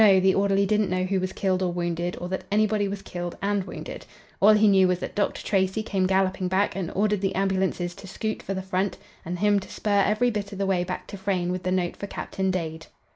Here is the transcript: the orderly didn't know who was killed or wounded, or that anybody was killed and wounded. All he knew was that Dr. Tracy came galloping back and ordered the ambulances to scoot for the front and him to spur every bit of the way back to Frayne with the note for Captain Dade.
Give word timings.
the 0.01 0.33
orderly 0.33 0.65
didn't 0.65 0.89
know 0.89 1.03
who 1.03 1.19
was 1.19 1.31
killed 1.31 1.61
or 1.61 1.71
wounded, 1.71 2.17
or 2.19 2.27
that 2.27 2.43
anybody 2.51 2.87
was 2.87 3.03
killed 3.03 3.37
and 3.39 3.65
wounded. 3.65 4.03
All 4.39 4.53
he 4.53 4.67
knew 4.67 4.87
was 4.87 4.97
that 4.97 5.13
Dr. 5.13 5.43
Tracy 5.43 5.83
came 5.83 6.07
galloping 6.07 6.47
back 6.47 6.75
and 6.75 6.89
ordered 6.95 7.21
the 7.21 7.35
ambulances 7.35 7.93
to 7.93 8.07
scoot 8.07 8.41
for 8.41 8.55
the 8.55 8.63
front 8.63 8.97
and 9.23 9.37
him 9.37 9.59
to 9.59 9.69
spur 9.69 10.01
every 10.03 10.31
bit 10.31 10.51
of 10.51 10.57
the 10.57 10.65
way 10.65 10.83
back 10.83 11.05
to 11.05 11.17
Frayne 11.17 11.51
with 11.51 11.61
the 11.61 11.71
note 11.71 11.95
for 11.95 12.07
Captain 12.07 12.49
Dade. 12.49 12.87